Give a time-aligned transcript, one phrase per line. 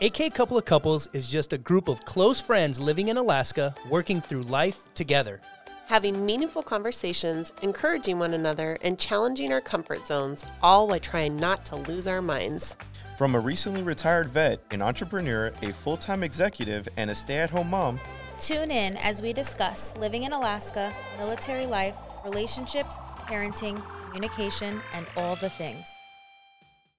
[0.00, 4.20] AK Couple of Couples is just a group of close friends living in Alaska working
[4.20, 5.40] through life together.
[5.86, 11.64] Having meaningful conversations, encouraging one another, and challenging our comfort zones, all while trying not
[11.64, 12.76] to lose our minds.
[13.16, 17.50] From a recently retired vet, an entrepreneur, a full time executive, and a stay at
[17.50, 17.98] home mom,
[18.38, 22.94] Tune in as we discuss living in Alaska, military life, relationships,
[23.26, 25.88] parenting, communication, and all the things.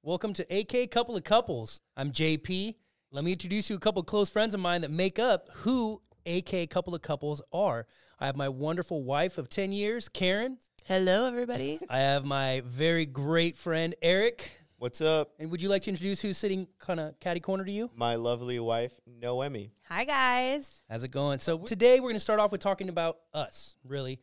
[0.04, 1.80] Welcome to AK Couple of Couples.
[1.96, 2.76] I'm JP.
[3.12, 6.00] Let me introduce you a couple of close friends of mine that make up who
[6.28, 7.88] AK Couple of Couples are.
[8.20, 10.60] I have my wonderful wife of 10 years, Karen.
[10.86, 11.80] Hello, everybody.
[11.90, 14.52] I have my very great friend, Eric.
[14.78, 15.32] what's up?
[15.40, 17.90] And would you like to introduce who's sitting kind of catty corner to you?
[17.96, 19.72] My lovely wife, Noemi.
[19.88, 20.84] Hi, guys.
[20.88, 21.40] How's it going?
[21.40, 24.20] So today we're going to start off with talking about us, really,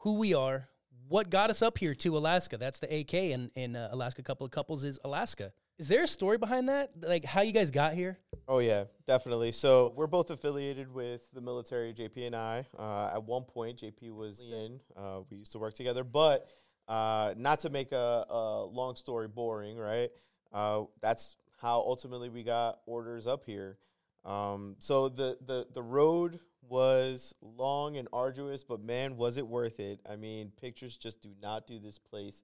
[0.00, 0.68] who we are,
[1.08, 2.58] what got us up here to Alaska.
[2.58, 4.22] That's the AK in in uh, Alaska.
[4.22, 5.52] Couple of couples is Alaska.
[5.78, 6.90] Is there a story behind that?
[7.02, 8.18] Like how you guys got here?
[8.48, 9.50] Oh, yeah, definitely.
[9.50, 12.64] So, we're both affiliated with the military, JP and I.
[12.78, 16.48] Uh, at one point, JP was in, uh, we used to work together, but
[16.86, 20.10] uh, not to make a, a long story boring, right?
[20.52, 23.78] Uh, that's how ultimately we got orders up here.
[24.24, 29.80] Um, so, the, the, the road was long and arduous, but man, was it worth
[29.80, 30.00] it.
[30.08, 32.42] I mean, pictures just do not do this place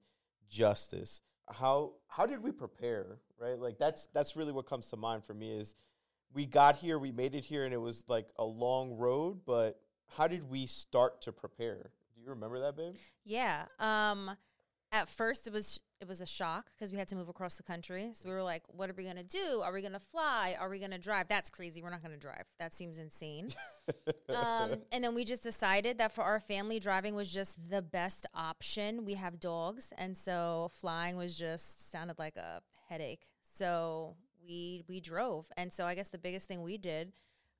[0.49, 1.21] justice.
[1.49, 3.59] How how did we prepare, right?
[3.59, 5.75] Like that's that's really what comes to mind for me is
[6.33, 9.79] we got here, we made it here and it was like a long road, but
[10.17, 11.91] how did we start to prepare?
[12.15, 12.95] Do you remember that, babe?
[13.23, 13.65] Yeah.
[13.79, 14.31] Um,
[14.93, 17.63] at first, it was it was a shock because we had to move across the
[17.63, 18.11] country.
[18.13, 19.61] So we were like, "What are we gonna do?
[19.63, 20.55] Are we gonna fly?
[20.59, 21.27] Are we gonna drive?
[21.27, 21.81] That's crazy.
[21.81, 22.43] We're not gonna drive.
[22.59, 23.49] That seems insane."
[24.29, 28.27] um, and then we just decided that for our family, driving was just the best
[28.35, 29.03] option.
[29.03, 33.27] We have dogs, and so flying was just sounded like a headache.
[33.57, 37.13] So we we drove, and so I guess the biggest thing we did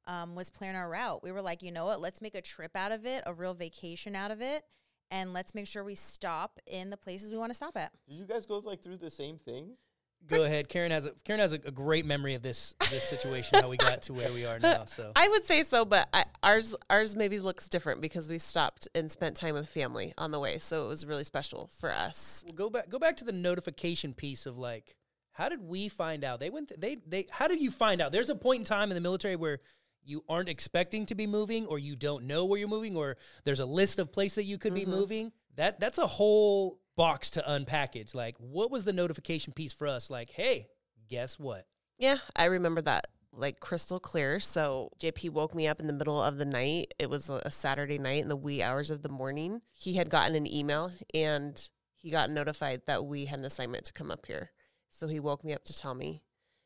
[0.05, 1.23] um, was plan our route.
[1.23, 1.99] We were like, you know what?
[1.99, 4.65] Let's make a trip out of it, a real vacation out of it,
[5.11, 7.91] and let's make sure we stop in the places we want to stop at.
[8.07, 9.77] Did you guys go like through the same thing?
[10.25, 10.69] Go ahead.
[10.69, 13.75] Karen has a Karen has a, a great memory of this this situation how we
[13.75, 14.85] got to where we are now.
[14.93, 18.87] So I would say so, but I, ours ours maybe looks different because we stopped
[18.95, 22.43] and spent time with family on the way, so it was really special for us.
[22.45, 24.95] Well, go back go back to the notification piece of like
[25.33, 28.11] how did we find out they went th- they they how did you find out
[28.11, 29.59] there's a point in time in the military where
[30.05, 33.59] you aren't expecting to be moving or you don't know where you're moving or there's
[33.59, 34.91] a list of places that you could be mm-hmm.
[34.91, 39.87] moving that that's a whole box to unpackage like what was the notification piece for
[39.87, 40.67] us like hey
[41.09, 41.65] guess what
[41.97, 44.39] Yeah, I remember that like crystal clear.
[44.39, 46.93] So JP woke me up in the middle of the night.
[46.99, 49.61] It was a Saturday night in the wee hours of the morning.
[49.71, 53.93] He had gotten an email and he got notified that we had an assignment to
[53.93, 54.51] come up here.
[54.89, 56.23] So he woke me up to tell me.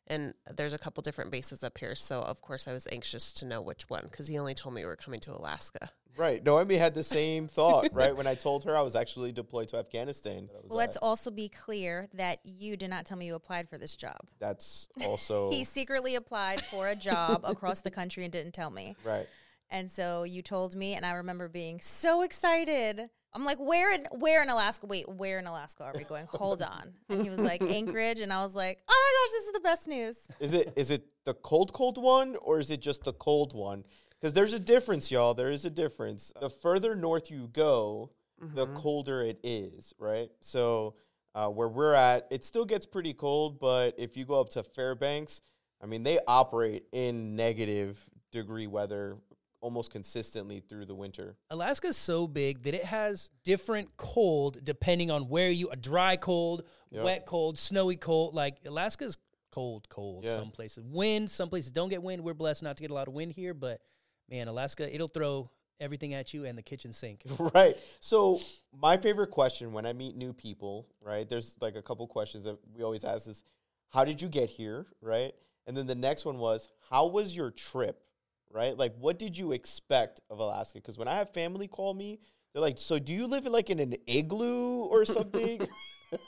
[0.08, 1.96] And there's a couple different bases up here.
[1.96, 4.82] So of course I was anxious to know which one because he only told me
[4.82, 5.92] we were coming to Alaska.
[6.18, 6.44] Right.
[6.44, 8.16] Noemi had the same thought, right?
[8.16, 10.50] When I told her I was actually deployed to Afghanistan.
[10.52, 13.78] Well, let's like, also be clear that you did not tell me you applied for
[13.78, 14.18] this job.
[14.40, 18.96] that's also He secretly applied for a job across the country and didn't tell me.
[19.04, 19.28] right.
[19.70, 23.10] And so you told me, and I remember being so excited.
[23.38, 24.88] I'm like, where in where in Alaska?
[24.88, 26.26] Wait, where in Alaska are we going?
[26.26, 26.92] Hold on.
[27.08, 29.60] And he was like, Anchorage, and I was like, oh my gosh, this is the
[29.60, 30.18] best news.
[30.40, 33.84] Is it is it the cold cold one or is it just the cold one?
[34.20, 35.36] Because there's a difference, y'all.
[35.36, 36.34] There is a difference.
[36.42, 38.10] The further north you go,
[38.42, 40.30] the colder it is, right?
[40.42, 40.96] So
[41.36, 44.64] uh, where we're at, it still gets pretty cold, but if you go up to
[44.64, 45.42] Fairbanks,
[45.84, 48.00] I mean, they operate in negative
[48.32, 49.18] degree weather
[49.62, 51.36] almost consistently through the winter.
[51.50, 56.64] Alaska's so big that it has different cold depending on where you a dry cold,
[56.92, 57.04] Yep.
[57.04, 58.34] wet cold, snowy cold.
[58.36, 59.18] Like Alaska's
[59.52, 60.36] cold, cold Yeah.
[60.36, 60.84] some places.
[60.86, 62.24] Wind, some places don't get wind.
[62.24, 63.82] We're blessed not to get a lot of wind here, but
[64.30, 67.22] man, Alaska, it'll throw everything at you and the kitchen sink.
[67.54, 67.78] right.
[68.00, 68.40] So
[68.74, 71.28] my favorite question when I meet new people, right?
[71.28, 73.44] There's like a couple questions that we always ask is,
[73.90, 75.34] how did you get here, right?
[75.66, 78.02] And then the next one was, how was your trip,
[78.54, 78.78] right?
[78.78, 80.80] Like, what did you expect of Alaska?
[80.80, 82.20] Because when I have family call me,
[82.54, 85.68] they're like, so do you live in like in an igloo or something?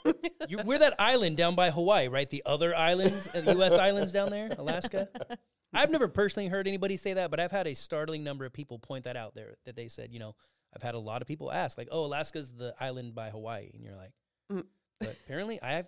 [0.48, 2.28] you, we're that island down by Hawaii, right?
[2.28, 3.72] The other islands, uh, the U.S.
[3.78, 5.08] islands down there, Alaska.
[5.72, 8.78] I've never personally heard anybody say that, but I've had a startling number of people
[8.78, 10.34] point that out there that they said, you know,
[10.74, 13.70] I've had a lot of people ask, like, oh, Alaska's the island by Hawaii.
[13.72, 14.12] And you're like,
[14.52, 14.64] Mm.
[14.98, 15.86] but apparently I have,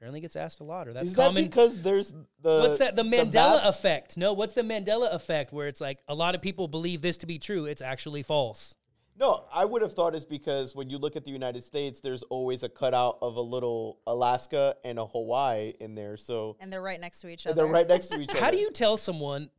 [0.00, 2.08] apparently gets asked a lot, or that's Is that because there's
[2.40, 2.96] the What's that?
[2.96, 3.68] The Mandela maps?
[3.78, 4.16] effect.
[4.16, 7.26] No, what's the Mandela effect where it's like a lot of people believe this to
[7.26, 7.66] be true.
[7.66, 8.74] It's actually false.
[9.18, 12.22] No, I would have thought it's because when you look at the United States, there's
[12.24, 16.16] always a cutout of a little Alaska and a Hawaii in there.
[16.16, 17.54] So And they're right next to each other.
[17.56, 18.40] they're right next to each other.
[18.40, 19.50] How do you tell someone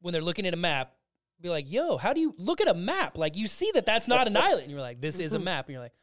[0.00, 0.92] when they're looking at a map?
[1.40, 3.18] Be like, yo, how do you look at a map?
[3.18, 4.62] Like you see that that's not an island.
[4.64, 5.66] And you're like, this is a map.
[5.66, 5.94] And you're like,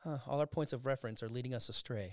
[0.00, 2.12] huh, all our points of reference are leading us astray.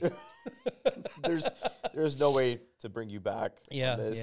[1.24, 1.48] there's
[1.94, 3.54] there's no way to bring you back.
[3.72, 4.20] Yeah, this.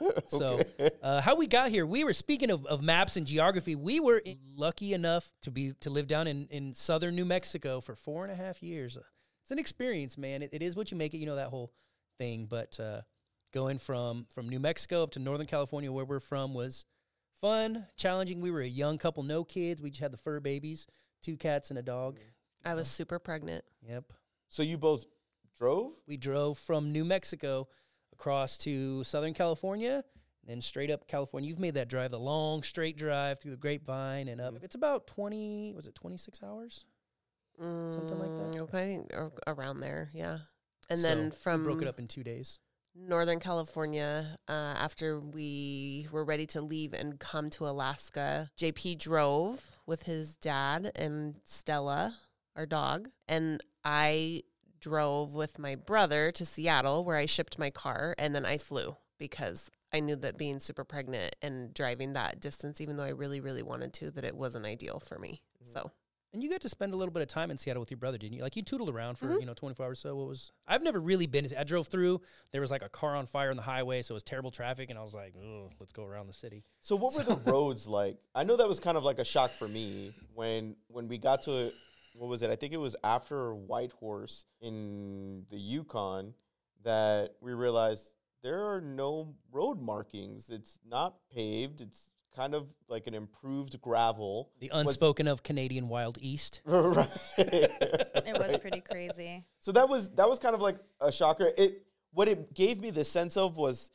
[0.00, 0.10] yeah.
[0.26, 0.60] So,
[1.02, 1.86] uh, how we got here?
[1.86, 3.74] We were speaking of, of maps and geography.
[3.74, 4.22] We were
[4.54, 8.32] lucky enough to be to live down in, in southern New Mexico for four and
[8.32, 8.98] a half years.
[9.42, 10.42] It's an experience, man.
[10.42, 11.18] It, it is what you make it.
[11.18, 11.72] You know that whole
[12.18, 12.46] thing.
[12.46, 13.02] But uh,
[13.52, 16.84] going from from New Mexico up to Northern California, where we're from, was
[17.40, 18.40] fun, challenging.
[18.40, 19.82] We were a young couple, no kids.
[19.82, 20.86] We just had the fur babies,
[21.22, 22.18] two cats and a dog.
[22.64, 23.64] I was super pregnant.
[23.88, 24.04] Yep.
[24.48, 25.04] so you both
[25.58, 25.92] drove?
[26.06, 27.68] We drove from New Mexico
[28.12, 30.04] across to Southern California,
[30.46, 31.48] then straight up California.
[31.48, 34.54] You've made that drive, the long straight drive through the Grapevine and up.
[34.62, 35.72] It's about twenty.
[35.74, 36.84] Was it twenty six hours?
[37.58, 38.60] Something like that.
[38.62, 40.38] Okay, I around there, yeah.
[40.88, 42.58] And So, then we from broke it up in two days.
[42.94, 49.70] Northern California, uh, after we were ready to leave and come to Alaska, JP drove
[49.86, 52.18] with his dad and Stella,
[52.56, 54.42] our dog, and I
[54.80, 58.96] drove with my brother to Seattle where I shipped my car and then I flew
[59.18, 63.38] because I knew that being super pregnant and driving that distance, even though I really,
[63.40, 65.42] really wanted to, that it wasn't ideal for me.
[65.72, 65.92] So
[66.34, 68.18] And you got to spend a little bit of time in Seattle with your brother,
[68.18, 68.42] didn't you?
[68.42, 69.40] Like you tootled around for Mhm.
[69.40, 70.00] you know twenty four hours.
[70.00, 70.50] So what was?
[70.66, 71.46] I've never really been.
[71.56, 72.22] I drove through.
[72.50, 74.88] There was like a car on fire on the highway, so it was terrible traffic,
[74.90, 76.64] and I was like, Ugh, let's go around the city.
[76.80, 78.16] So what were the roads like?
[78.34, 81.42] I know that was kind of like a shock for me when when we got
[81.42, 81.72] to
[82.14, 82.50] what was it?
[82.50, 86.34] I think it was after Whitehorse in the Yukon
[86.84, 88.12] that we realized
[88.42, 90.50] there are no road markings.
[90.50, 91.80] It's not paved.
[91.80, 94.50] It's kind of like an improved gravel.
[94.60, 96.60] The Was- unspoken of Canadian Wild East.
[96.66, 97.08] right.
[97.38, 99.44] It was pretty crazy.
[99.58, 101.50] So that was that was kind of like a shocker.
[101.56, 103.90] It what it gave me the sense of was,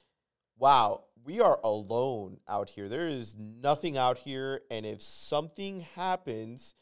[0.57, 2.87] wow, we are alone out here.
[2.87, 6.73] There is nothing out here, and if something happens,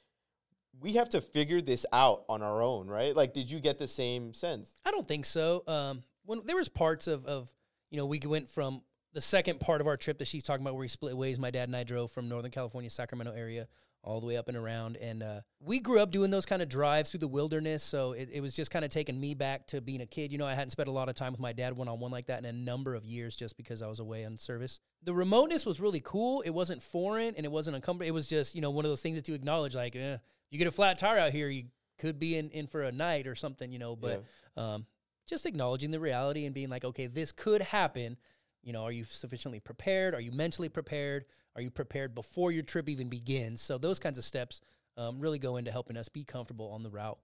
[0.82, 3.16] we have to figure this out on our own, right?
[3.16, 4.72] Like, did you get the same sense?
[4.86, 5.64] I don't think so.
[5.68, 7.52] Um, when there was parts of, of
[7.90, 8.82] you know we went from
[9.14, 11.40] the second part of our trip that she's talking about where we split ways.
[11.40, 13.68] My dad and I drove from Northern California, Sacramento area,
[14.04, 16.70] all the way up and around, and uh, we grew up doing those kind of
[16.70, 17.82] drives through the wilderness.
[17.82, 20.32] So it, it was just kind of taking me back to being a kid.
[20.32, 22.12] You know, I hadn't spent a lot of time with my dad one on one
[22.12, 24.80] like that in a number of years, just because I was away on service.
[25.04, 26.42] The remoteness was really cool.
[26.42, 28.08] It wasn't foreign and it wasn't uncomfortable.
[28.08, 30.18] It was just you know one of those things that you acknowledge, like, eh,
[30.52, 31.66] you get a flat tire out here, you
[32.00, 34.24] could be in, in for a night or something, you know, but
[34.58, 34.86] um,
[35.28, 38.18] just acknowledging the reality and being like, okay, this could happen.
[38.64, 40.14] You know, are you sufficiently prepared?
[40.14, 41.26] Are you mentally prepared?
[41.56, 43.62] Are you prepared before your trip even begins?
[43.62, 44.62] So those kinds of steps
[44.98, 47.20] um, really go into helping us be comfortable on the route.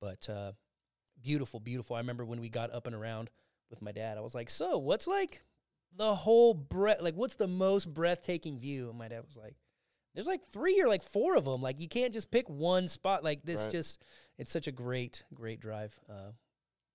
[0.00, 0.52] But uh,
[1.22, 1.96] beautiful, beautiful.
[1.96, 3.30] I remember when we got up and around
[3.70, 5.42] with my dad, I was like, so what's like
[5.96, 7.00] the whole breath?
[7.00, 8.88] Like, what's the most breathtaking view?
[8.90, 9.54] And my dad was like,
[10.14, 11.60] there's like three or like four of them.
[11.62, 13.24] Like, you can't just pick one spot.
[13.24, 13.70] Like, this Right.
[13.70, 14.02] just,
[14.38, 15.98] it's such a great, great drive.
[16.08, 16.32] Uh,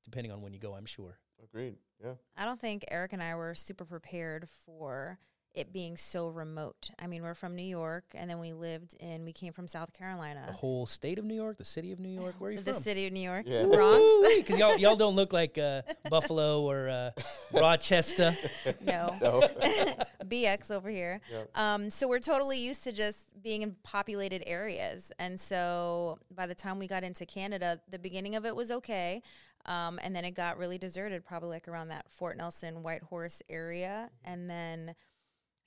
[0.04, 1.19] depending on when you go, I'm sure.
[1.44, 1.75] Agreed.
[2.04, 2.13] Yeah.
[2.38, 5.19] I don't think Eric and I were super prepared for
[5.56, 6.90] it being so remote.
[7.00, 9.94] I mean, we're from New York, and then we lived in, we came from South
[9.94, 10.44] Carolina.
[10.48, 12.36] The whole state of New York, the city of New York.
[12.38, 12.74] Where are you the from?
[12.74, 13.66] The city of New York, Yeah.
[13.66, 14.04] Bronx.
[14.36, 17.12] Because y'all, y'all don't look like uh, Buffalo or uh,
[17.54, 18.38] Rochester.
[18.81, 19.16] no.
[19.22, 19.42] No.
[20.26, 21.19] BX over here.
[21.31, 21.50] Yep.
[21.57, 25.12] Um, so we're totally used to just being in populated areas.
[25.19, 29.21] And so by the time we got into Canada, the beginning of it was okay.
[29.66, 34.09] Um, and then it got really deserted, probably like around that Fort Nelson, Whitehorse area.
[34.23, 34.95] And then,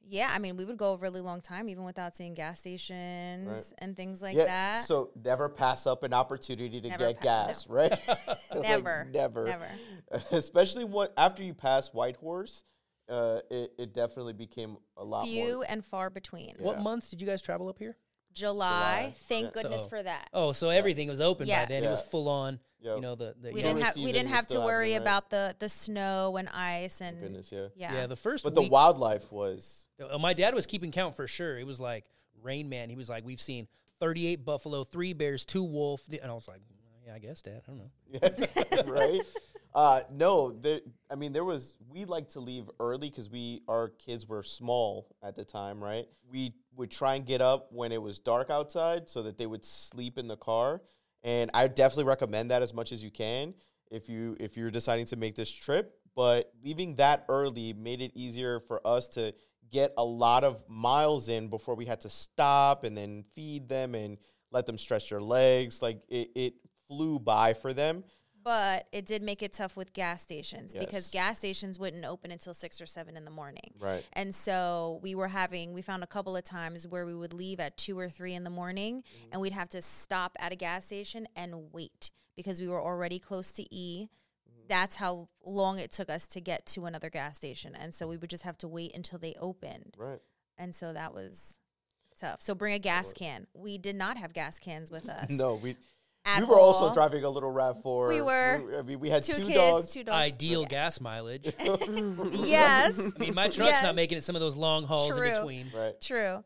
[0.09, 3.49] yeah, I mean, we would go a really long time, even without seeing gas stations
[3.49, 3.65] Right.
[3.79, 4.45] and things like yeah.
[4.47, 4.85] that.
[4.85, 7.93] So never pass up an opportunity to Never get pa- gas, right?
[8.55, 9.09] Like, Never.
[9.11, 9.45] never.
[9.47, 9.69] Never.
[10.31, 12.65] Especially what after you pass Whitehorse,
[13.09, 15.65] uh, it, it definitely became a lot Few more.
[15.69, 16.55] and far between.
[16.59, 16.65] Yeah.
[16.67, 17.97] What months did you guys travel up here?
[18.35, 19.15] July, July.
[19.29, 19.51] thank Yeah.
[19.63, 20.29] goodness So- for that.
[20.33, 21.69] Oh, so everything was open by Yes.
[21.69, 21.85] then.
[21.85, 22.59] It was full on.
[22.81, 22.97] Yep.
[22.97, 23.67] You know the, the we yeah.
[23.69, 25.21] didn't have we didn't have to worry happening, right?
[25.21, 27.69] about the the snow and ice and Goodness, yeah.
[27.77, 27.95] yeah.
[27.95, 31.57] yeah the first But the wildlife was uh, my dad was keeping count for sure.
[31.57, 32.07] It was like
[32.43, 32.91] Rain Man.
[32.91, 33.69] He was like, we've seen
[34.01, 36.61] 38 buffalo, three bears, two wolf, and I was like,
[37.07, 37.63] yeah, I guess, Dad.
[37.69, 38.93] I don't know.
[38.93, 39.21] right.
[39.75, 40.81] Uh, no, there.
[41.11, 41.77] I mean, there was.
[41.89, 46.07] We like to leave early because we our kids were small at the time, right?
[46.31, 49.65] We would try and get up when it was dark outside so that they would
[49.65, 50.81] sleep in the car.
[51.23, 53.55] And I definitely recommend that as much as you can
[53.91, 55.95] if you if you're deciding to make this trip.
[56.15, 59.35] But leaving that early made it easier for us to
[59.71, 63.95] get a lot of miles in before we had to stop and then feed them
[63.95, 64.19] and
[64.51, 65.81] let them stretch their legs.
[65.81, 66.55] Like it, it
[66.89, 68.05] flew by for them.
[68.45, 72.55] But it did make it tough with gas stations because gas stations wouldn't open until
[72.55, 73.75] six or seven in the morning.
[73.79, 74.05] Right.
[74.15, 77.61] And so we were having, we found a couple of times where we would leave
[77.61, 79.29] at two or three in the morning mm-hmm.
[79.33, 83.19] and we'd have to stop at a gas station and wait because we were already
[83.19, 84.09] close to E.
[84.49, 84.67] Mm-hmm.
[84.69, 87.75] That's how long it took us to get to another gas station.
[87.75, 89.95] And so we would just have to wait until they opened.
[89.99, 90.21] Right.
[90.59, 91.59] And so that was
[92.19, 92.41] tough.
[92.41, 93.47] So bring a gas can.
[93.55, 95.31] We did not have gas cans with us.
[95.31, 95.77] No, we
[96.39, 98.09] we were also driving a little Rav Four.
[98.09, 98.79] We were.
[98.79, 99.93] I mean, we had two, two, kids, dogs.
[99.93, 100.33] two dogs.
[100.35, 101.47] Ideal gas mileage.
[101.61, 103.81] yes, I mean, my truck's Yeah.
[103.83, 105.23] not making it some of those long hauls True.
[105.23, 105.71] in between.
[105.75, 106.01] Right.
[106.01, 106.45] true.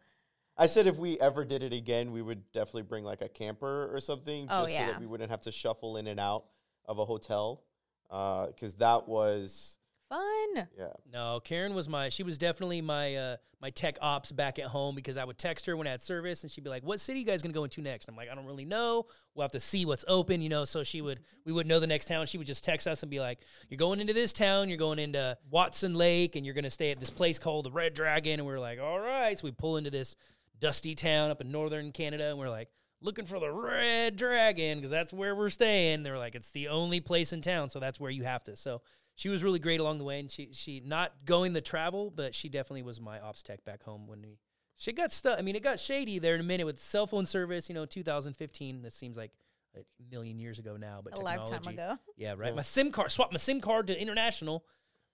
[0.59, 3.95] I said if we ever did it again, we would definitely bring like a camper
[3.95, 6.45] or something, oh, just Oh, so that we wouldn't have to shuffle in and out
[6.87, 7.63] of a hotel.
[8.11, 9.77] Uh, because that was,
[10.09, 10.69] Fun.
[10.79, 12.11] yeah, No, Karen was my.
[12.11, 15.67] She was definitely my uh, my tech ops back at home because I would text
[15.67, 17.65] her when I had service, and she'd be like, "What city you guys gonna go
[17.65, 19.07] into next?" I'm like, "I don't really know.
[19.35, 21.89] We'll have to see what's open, you know." So she would, we would know the
[21.89, 22.27] next town.
[22.27, 24.69] She would just text us and be like, "You're going into this town.
[24.69, 27.95] You're going into Watson Lake, and you're gonna stay at this place called the Red
[27.95, 30.15] Dragon." And we are like, "All right." So we pull into this
[30.61, 32.69] dusty town up in northern Canada, and we're like.
[33.03, 36.03] Looking for the Red Dragon because that's where we're staying.
[36.03, 38.57] They're like, it's the only place in town, so that's where you have to.
[38.57, 38.81] So
[39.17, 42.35] she was really great along the way, and she she not going the travel, but
[42.35, 44.39] she definitely was my ops tech back home when we.
[44.77, 45.39] She got stuck.
[45.39, 47.69] I mean, it got shady there in a minute with cell phone service.
[47.69, 48.83] You know, 2015.
[48.83, 49.33] This seems like
[49.75, 49.81] a
[50.11, 51.99] million years ago now, but A lifetime technology- ago.
[52.17, 52.55] Yeah, right.
[52.55, 54.65] My SIM card, swap my SIM card to international.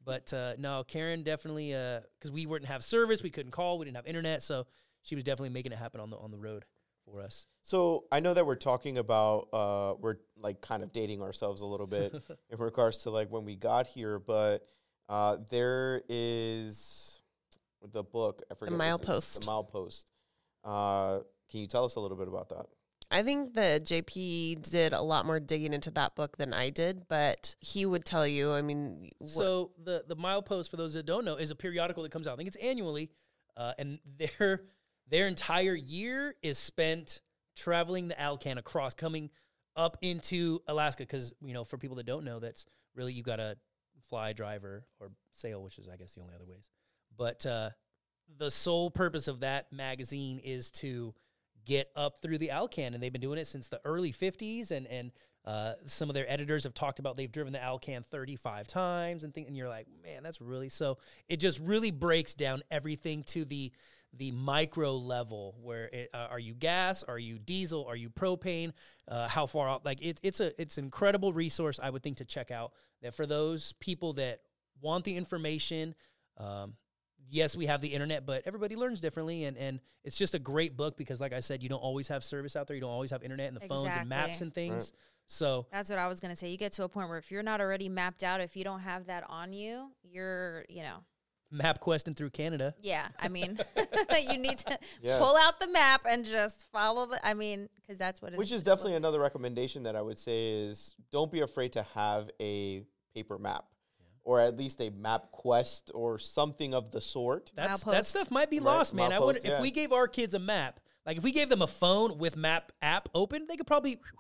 [0.04, 3.84] But uh, no, Karen definitely Uh, because we wouldn't have service, we couldn't call, we
[3.84, 4.66] didn't have internet, so
[5.02, 6.64] she was definitely making it happen on the on the road
[7.04, 7.46] for us.
[7.62, 11.66] So I know that we're talking about uh, we're like kind of dating ourselves a
[11.66, 12.12] little bit
[12.50, 14.66] in regards to like when we got here, but
[15.08, 17.20] uh, there is
[17.92, 18.42] the book.
[18.50, 19.40] I forget what's it- Milepost.
[19.40, 20.04] The milepost.
[20.64, 22.66] Uh, can you tell us a little bit about that?
[23.10, 27.08] I think that JP did a lot more digging into that book than I did,
[27.08, 28.52] but he would tell you.
[28.52, 32.02] I mean, wh- So the the milepost for those that don't know is a periodical
[32.04, 32.34] that comes out.
[32.34, 33.10] I think it's annually,
[33.56, 34.62] uh, and their
[35.12, 37.20] their entire year is spent
[37.54, 39.30] traveling the Alcan across, coming
[39.76, 41.02] up into Alaska.
[41.02, 42.64] Because you know, for people that don't know, that's
[42.96, 43.56] really you got to
[44.08, 46.70] fly, driver, or sail, which is I guess the only other ways.
[47.16, 47.70] But uh,
[48.38, 51.14] the sole purpose of that magazine is to
[51.66, 54.70] get up through the Alcan, and they've been doing it since the early '50s.
[54.70, 55.12] And and
[55.44, 59.34] uh, some of their editors have talked about they've driven the Alcan 35 times, and
[59.34, 60.96] think, and you're like, man, that's really so.
[61.28, 63.72] It just really breaks down everything to the
[64.16, 68.72] the micro level where it, uh, are you gas are you diesel are you propane
[69.08, 69.82] uh, how far off?
[69.84, 73.14] like it, it's a it's an incredible resource i would think to check out that
[73.14, 74.40] for those people that
[74.80, 75.94] want the information
[76.36, 76.74] um,
[77.30, 80.76] yes we have the internet but everybody learns differently and, and it's just a great
[80.76, 83.10] book because like i said you don't always have service out there you don't always
[83.10, 84.92] have internet and the phones and maps and things
[85.26, 86.50] so That's what I was gonna say.
[86.50, 88.80] You get to a point where if you're not already mapped out, if you don't
[88.80, 90.96] have that on you, you're, you know,
[91.52, 93.08] map questing through canada yeah.
[93.20, 93.58] I mean,
[94.30, 95.18] you need to Yeah.
[95.18, 97.24] pull out the map and just follow the.
[97.26, 100.18] I mean, because that's what it Which is it's definitely another recommendation that I would
[100.18, 103.64] say is don't be afraid to have a paper map.
[104.24, 107.50] Or at least a map quest or something of the sort.
[107.56, 109.12] That's that stuff might be Right, lost, man.
[109.12, 109.60] I would milepost, if yeah.
[109.60, 112.70] we gave our kids a map, like if we gave them a phone with map
[112.80, 114.00] app open, they could probably.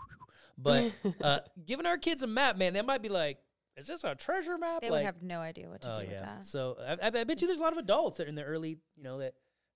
[0.58, 3.38] But uh, giving our kids a map, man, they might be like,
[3.76, 6.08] "Is this a treasure map?" They like, would have no idea what to oh do
[6.08, 6.46] with that.
[6.46, 8.44] So I, I I bet you there's a lot of adults that are in the
[8.44, 9.34] early, you know, that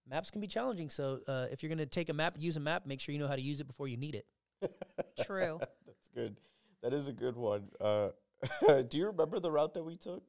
[0.09, 0.91] maps can be challenging.
[0.91, 3.29] So uh, if you're gonna take a map, use a map, make sure you know
[3.29, 4.27] how to use it before you need it.
[5.25, 5.59] True.
[5.87, 6.37] That's good.
[6.83, 7.69] That is a good one.
[7.81, 8.11] Uh,
[8.89, 10.23] do you remember the route that we took?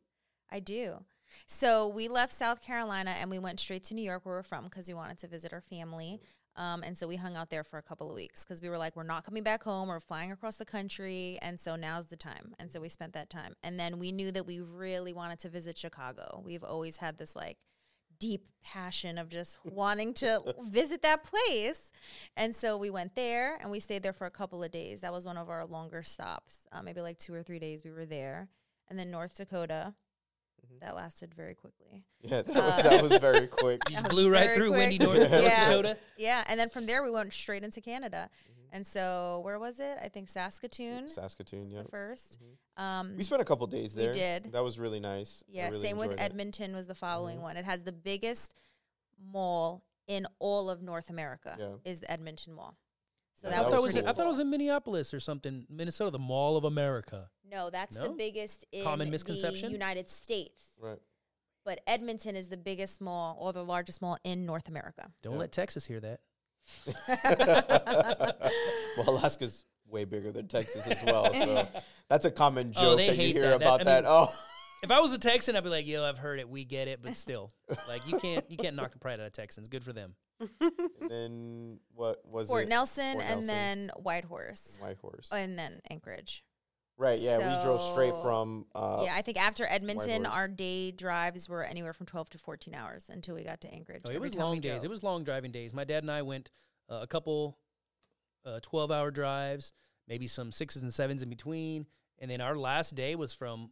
[0.50, 1.03] I do.
[1.45, 4.63] So we left South Carolina and we went straight to New York, where we're from,
[4.65, 6.21] because we wanted to visit our family.
[6.57, 8.77] Um, and so we hung out there for a couple of weeks because we were
[8.77, 9.89] like, we're not coming back home.
[9.89, 11.37] We're flying across the country.
[11.41, 12.55] And so now's the time.
[12.59, 13.53] And so we spent that time.
[13.61, 16.41] And then we knew that we really wanted to visit Chicago.
[16.43, 17.57] We've always had this like
[18.19, 21.91] deep passion of just wanting to visit that place.
[22.35, 25.01] And so we went there and we stayed there for a couple of days.
[25.01, 27.91] That was one of our longer stops, uh, maybe like two or three days we
[27.91, 28.49] were there.
[28.89, 29.93] And then North Dakota.
[30.81, 32.03] That lasted very quickly.
[32.21, 33.81] Yeah, that, Uh, was, that was very quick.
[33.89, 34.89] You just blew right through quick.
[34.89, 35.69] windy North, North Yeah.
[35.69, 35.97] Dakota.
[36.17, 38.29] Yeah, and then from there we went straight into Canada.
[38.71, 39.97] And so where was it?
[40.03, 41.83] I think Saskatoon Saskatoon, yeah.
[41.83, 42.38] the 1st
[42.75, 44.13] Um, We spent a couple days We there.
[44.13, 44.51] did.
[44.51, 45.43] That was really nice.
[45.47, 46.19] Yeah, really same with it.
[46.19, 47.55] Edmonton was the following one.
[47.57, 48.53] It has the biggest
[49.19, 51.55] mall in all of North America.
[51.59, 51.75] Yeah.
[51.89, 52.75] Is the Edmonton Mall.
[53.39, 54.50] So Yeah, that, I that thought, was it was, pretty I thought it was in
[54.50, 57.29] Minneapolis or something, Minnesota, the Mall of America.
[57.50, 59.70] No, that's the biggest in Common misconception?
[59.70, 60.63] the United States.
[60.82, 60.98] Right.
[61.63, 65.12] But Edmonton is the biggest mall or the largest mall in North America.
[65.22, 65.39] Don't Yeah.
[65.39, 66.22] let Texas hear that.
[68.98, 71.67] well, Alaska's way bigger than Texas as well, so
[72.10, 73.51] that's a common oh, joke Oh, that you hear that.
[73.51, 74.03] That- about I that.
[74.03, 74.34] mean- Oh,
[74.84, 76.48] If I was a Texan, I'd be like, "Yo, I've heard it.
[76.48, 77.51] We get it, but still,
[77.88, 79.67] like, you can't you can't knock the pride out of Texans.
[79.70, 80.72] Good for them." And
[81.10, 82.70] then what was Fort it?
[82.70, 83.48] Nelson Fort and Nelson.
[83.48, 84.77] then Whitehorse.
[84.82, 85.29] Whitehorse.
[85.32, 86.44] And then Anchorage.
[86.98, 87.20] right.
[87.20, 88.65] Yeah, we drove straight from.
[88.75, 92.74] Uh, yeah, I think after Edmonton, our day drives were anywhere from 12 to 14
[92.75, 94.03] hours until we got to Anchorage.
[94.06, 94.82] Oh, it was long days.
[94.82, 94.86] drove.
[94.86, 95.74] It was long driving days.
[95.74, 96.50] My dad and I went
[96.89, 97.58] uh, a couple
[98.46, 99.74] uh, 12 hour drives,
[100.08, 101.86] maybe some sixes and sevens in between.
[102.20, 103.70] And then our last day was from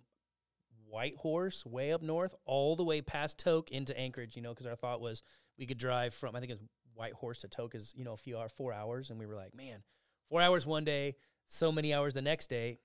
[0.89, 4.75] Whitehorse, way up north, all the way past Tok into Anchorage, you know, because our
[4.75, 5.23] thought was
[5.57, 8.17] we could drive from, I think it was Whitehorse to Tok is, you know, a
[8.17, 9.09] few hours, four hours.
[9.09, 9.83] And we were like, man,
[10.29, 11.15] four hours one day,
[11.47, 12.79] so many hours the next day.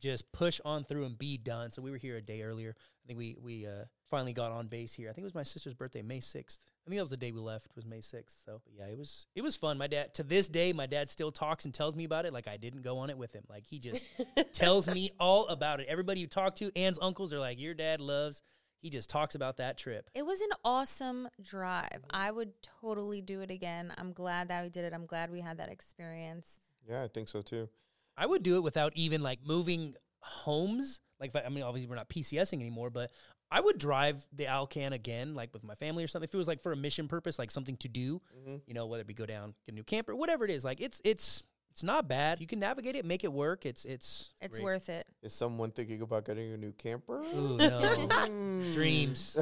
[0.00, 1.70] Just push on through and be done.
[1.70, 2.74] So we were here a day earlier.
[2.76, 5.08] I think we we uh, finally got on base here.
[5.08, 6.64] I think it was my sister's birthday, May sixth.
[6.86, 7.68] I think that was the day we left.
[7.76, 8.38] Was May sixth.
[8.44, 9.78] So but yeah, it was it was fun.
[9.78, 12.32] My dad to this day, my dad still talks and tells me about it.
[12.32, 13.44] Like I didn't go on it with him.
[13.48, 14.06] Like he just
[14.52, 15.86] tells me all about it.
[15.88, 18.42] Everybody you talk to, Anne's uncles are like, your dad loves.
[18.80, 20.10] He just talks about that trip.
[20.14, 22.04] It was an awesome drive.
[22.10, 23.94] I would totally do it again.
[23.96, 24.92] I'm glad that we did it.
[24.92, 26.60] I'm glad we had that experience.
[26.86, 27.70] yeah, I think so too.
[28.14, 31.00] I would do it without even like moving homes.
[31.18, 33.10] Like, if I, I mean, obviously we're not PCSing anymore, but
[33.56, 36.28] I would drive the Alcan again, like with my family or something.
[36.28, 38.62] If it was like for a mission purpose, like something to do, Mhm.
[38.66, 40.64] you know, whether it be go down, get a new camper, whatever it is.
[40.64, 42.40] Like, it's it's it's not bad.
[42.40, 43.66] You can navigate it, make it work.
[43.66, 44.64] It's it's It's great.
[44.64, 45.06] worth it.
[45.22, 47.22] Is someone thinking about getting a new camper?
[47.22, 47.80] Ooh, no.
[47.80, 48.72] Mm.
[48.72, 49.36] Dreams,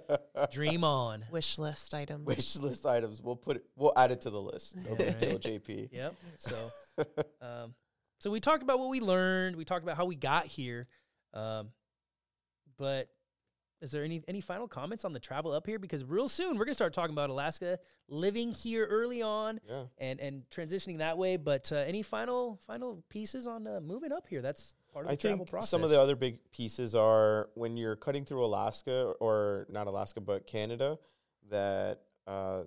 [0.50, 1.24] dream on.
[1.30, 2.26] Wish list items.
[2.26, 3.22] Wish list items.
[3.22, 3.64] We'll put it.
[3.76, 4.76] We'll add it to the list.
[4.76, 5.88] No big deal, JP.
[5.92, 6.14] Yep.
[6.36, 6.70] So,
[7.42, 7.74] um,
[8.18, 9.56] so we talked about what we learned.
[9.56, 10.86] We talked about how we got here.
[11.34, 11.70] Um,
[12.78, 13.08] but
[13.84, 15.78] is there any any final comments on the travel up here?
[15.78, 19.84] Because real soon we're gonna start talking about Alaska, living here early on, Yeah.
[19.98, 21.36] and and transitioning that way.
[21.36, 24.40] But uh, any final final pieces on uh, moving up here?
[24.42, 25.68] That's part of the I travel process.
[25.70, 30.20] some of the other big pieces are when you're cutting through Alaska or not Alaska
[30.20, 30.98] but Canada,
[31.50, 32.62] that uh,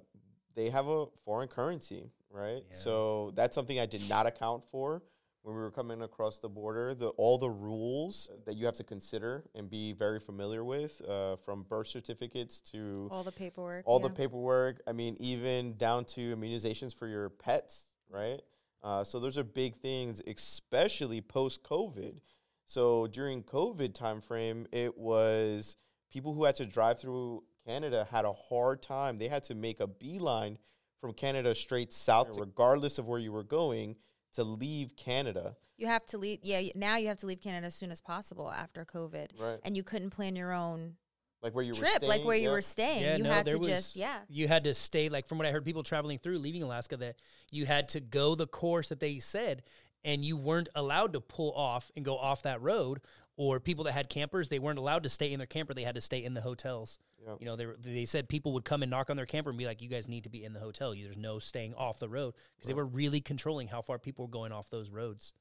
[0.55, 2.63] they have a foreign currency, right?
[2.69, 2.75] Yeah.
[2.77, 5.01] So that's something I did not account for
[5.47, 6.93] when we were coming across the border.
[6.93, 11.37] The all the rules that you have to consider and be very familiar with, uh,
[11.37, 13.83] from birth certificates to All the paperwork.
[13.87, 14.09] all yeah.
[14.09, 14.81] the paperwork.
[14.85, 18.41] I mean, even down to immunizations for your pets, right?
[18.83, 22.19] Uh, so those are big things, especially post COVID.
[22.65, 25.77] So during COVID timeframe, it was
[26.11, 29.17] people who had to drive through Canada had a hard time.
[29.17, 30.57] They had to make a beeline
[30.99, 33.95] from Canada straight south, regardless of where you were going,
[34.33, 35.55] to leave Canada.
[35.77, 36.39] You have to leave.
[36.41, 39.27] Yeah, now you have to leave Canada as soon as possible after COVID.
[39.39, 39.59] Right.
[39.63, 40.95] And you couldn't plan your own
[41.41, 42.09] Like where you were trip, staying.
[42.09, 43.03] like where you were staying.
[43.03, 44.19] Yeah, you no, had to was, just, yeah.
[44.27, 47.17] You had to stay, like from what I heard people traveling through, leaving Alaska, that
[47.51, 49.61] you had to go the course that they said,
[50.03, 53.01] and you weren't allowed to pull off and go off that road.
[53.39, 55.93] Or people that had campers, they weren't allowed to stay in their camper; they had
[55.95, 56.97] to stay in the hotels.
[57.23, 57.37] Yep.
[57.39, 59.59] You know, they were, they said people would come and knock on their camper and
[59.59, 60.93] be like, "You guys need to be in the hotel.
[60.95, 64.25] You, there's no staying off the road," because they were really controlling how far people
[64.25, 65.33] were going off those roads.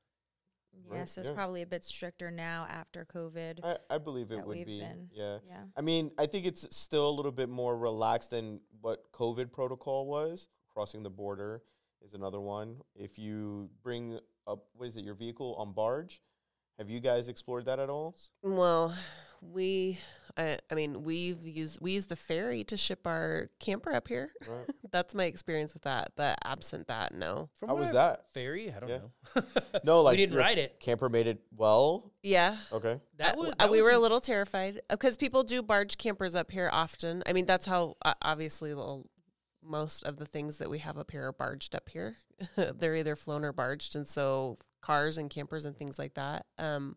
[0.90, 1.34] Yeah, Right, so it's yeah.
[1.34, 3.60] probably a bit stricter now after COVID.
[3.64, 4.80] I, I believe it would be.
[4.80, 5.38] been- Yeah.
[5.48, 5.62] yeah.
[5.74, 10.06] I mean, I think it's still a little bit more relaxed than what COVID protocol
[10.06, 10.48] was.
[10.68, 11.62] Crossing the border
[12.04, 12.82] is another one.
[12.94, 16.20] If you bring up, what is it, your vehicle on barge,
[16.78, 18.14] have you guys explored that at all?
[18.42, 18.94] Well,
[19.42, 19.98] we,
[20.36, 24.30] I, I mean, we've used we use the ferry to ship our camper up here.
[24.48, 24.66] Right.
[24.90, 26.12] That's my experience with that.
[26.16, 27.50] But absent that, no.
[27.60, 28.26] From How was that?
[28.32, 28.72] Ferry?
[28.74, 28.98] I don't Yeah.
[29.34, 29.42] know.
[29.84, 30.80] No, like we didn't ride it.
[30.80, 32.12] Camper made it well.
[32.22, 32.56] Yeah.
[32.72, 32.98] Okay.
[33.18, 36.34] That Uh, was uh, we was were a little terrified because people do barge campers
[36.34, 37.22] up here often.
[37.26, 39.08] I mean, that's how uh, obviously little,
[39.62, 42.16] most of the things that we have up here are barged up here.
[42.56, 46.46] They're either flown or barged, and so cars and campers and things like that.
[46.58, 46.96] Um,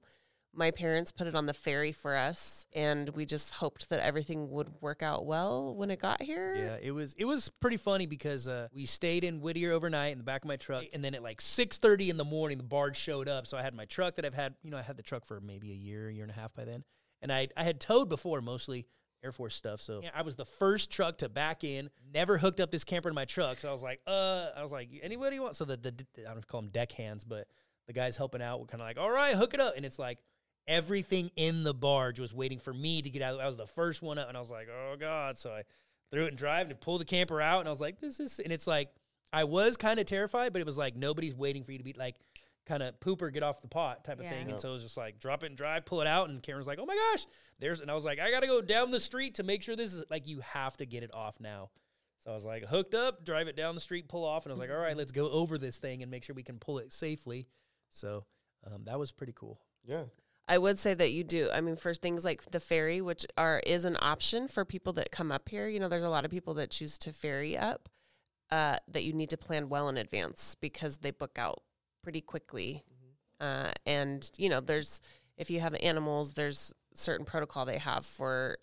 [0.53, 4.49] my parents put it on the ferry for us, and we just hoped that everything
[4.49, 6.55] would work out well when it got here.
[6.55, 10.17] Yeah, it was it was pretty funny because uh, we stayed in Whittier overnight in
[10.17, 12.63] the back of my truck, and then at like six thirty in the morning, the
[12.63, 13.45] barge showed up.
[13.45, 15.39] So I had my truck that I've had, you know, I had the truck for
[15.39, 16.83] maybe a year, a year and a half by then,
[17.21, 18.87] and I I had towed before, mostly
[19.23, 19.81] Air Force stuff.
[19.81, 21.89] So yeah, I was the first truck to back in.
[22.11, 24.71] Never hooked up this camper to my truck, so I was like, uh, I was
[24.71, 25.55] like, anybody want?
[25.55, 25.93] So the, the
[26.27, 27.47] I don't call them deck hands, but
[27.89, 29.99] the guys helping out were kind of like, all right, hook it up, and it's
[29.99, 30.19] like.
[30.67, 33.39] Everything in the barge was waiting for me to get out.
[33.39, 35.63] I was the first one up, and I was like, "Oh God!" So I
[36.11, 38.37] threw it in drive and pulled the camper out, and I was like, "This is."
[38.39, 38.89] And it's like
[39.33, 41.93] I was kind of terrified, but it was like nobody's waiting for you to be
[41.93, 42.17] like
[42.67, 44.29] kind of pooper get off the pot type of Yeah.
[44.29, 44.51] thing.
[44.51, 46.67] And so it was just like drop it and drive, pull it out, and Karen's
[46.67, 47.25] like, "Oh my gosh,
[47.57, 49.75] there's." And I was like, "I got to go down the street to make sure
[49.75, 51.71] this is like you have to get it off now."
[52.19, 54.51] So So I was like hooked up, drive it down the street, pull off, and
[54.51, 56.59] I was like, all right, let's go over this thing and make sure we can
[56.59, 57.47] pull it safely.
[57.89, 58.25] So
[58.65, 59.59] um, that was pretty cool.
[59.85, 60.03] Yeah.
[60.47, 61.49] I would say that you do.
[61.53, 65.11] I mean, for things like the ferry, which are is an option for people that
[65.11, 65.67] come up here.
[65.67, 67.89] You know, there's a lot of people that choose to ferry up.
[68.51, 71.61] Uh, that you need to plan well in advance because they book out
[72.01, 72.83] pretty quickly.
[73.39, 75.01] Uh, and you know, there's
[75.37, 78.57] if you have animals, there's certain protocol they have for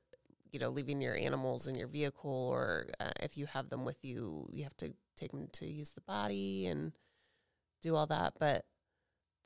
[0.50, 4.04] you know leaving your animals in your vehicle, or uh, if you have them with
[4.04, 6.92] you, you have to take them to use the body and
[7.80, 8.34] do all that.
[8.38, 8.64] But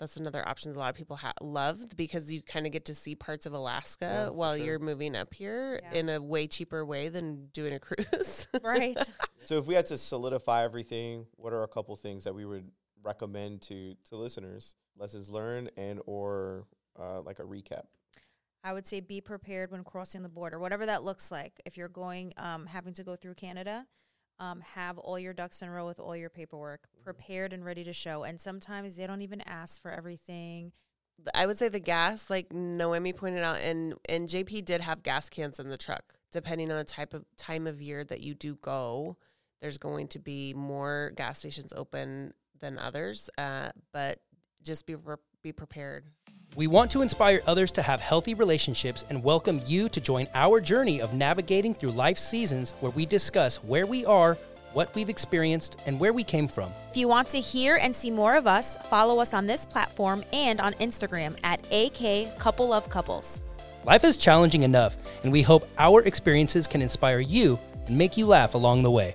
[0.01, 2.87] that's another option that a lot of people ha- love because you kind of get
[2.87, 4.65] to see parts of Alaska Yeah, while sure.
[4.67, 5.99] you're moving up here Yeah.
[5.99, 8.47] in a way cheaper way than doing a cruise.
[8.63, 8.99] Right.
[9.45, 12.71] So if we had to solidify everything, what are a couple things that we would
[13.03, 14.75] recommend to to listeners?
[14.99, 16.67] Lessons learned and or
[16.99, 17.85] uh, like a recap.
[18.63, 21.61] I would say be prepared when crossing the border, whatever that looks like.
[21.65, 23.87] If you're going, um, having to go through Canada,
[24.41, 27.85] um, have all your ducks in a row with all your paperwork prepared and ready
[27.85, 28.25] to show.
[28.25, 30.73] And sometimes they don't even ask for everything.
[31.35, 35.29] I would say the gas, like Noemi pointed out, and and JP did have gas
[35.29, 36.15] cans in the truck.
[36.33, 39.19] Depending on the type of time of year that you do go,
[39.61, 43.29] there's going to be more gas stations open than others.
[43.37, 44.21] Uh, but
[44.63, 46.07] just be pre- be prepared.
[46.57, 50.61] We want to inspire others to have healthy relationships and welcome you to join our
[50.61, 54.37] journey of navigating through life's seasons where we discuss where we are,
[54.73, 56.73] what we've experienced, and where we came from.
[56.91, 60.25] If you want to hear and see more of us, follow us on this platform
[60.33, 63.43] and on Instagram at AK Couple of Couples.
[63.85, 68.27] Life is challenging enough, and we hope our experiences can inspire you and make you
[68.27, 69.15] laugh along the way.